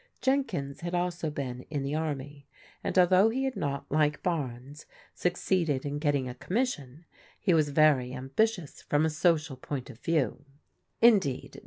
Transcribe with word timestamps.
Jenkins 0.19 0.79
had 0.81 0.95
also 0.95 1.29
been 1.29 1.61
in 1.69 1.83
the 1.83 1.93
army, 1.93 2.47
and 2.83 2.97
although 2.97 3.29
he 3.29 3.43
had 3.43 3.55
not, 3.55 3.85
like 3.91 4.23
Barnes, 4.23 4.87
succeeded 5.13 5.85
in 5.85 5.99
getting 5.99 6.27
a 6.27 6.33
commission, 6.33 7.05
he 7.39 7.53
was 7.53 7.69
very 7.69 8.11
ambitious 8.11 8.79
f 8.83 8.91
n»n 8.91 9.05
a 9.05 9.11
social 9.11 9.57
point 9.57 9.91
of 9.91 10.01
\4ew\ 10.01 10.43
Indeed. 11.03 11.59